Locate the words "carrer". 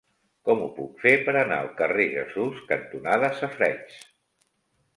1.83-2.07